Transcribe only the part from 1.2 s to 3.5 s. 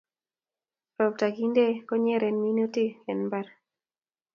kintee konyeren minutik en mbar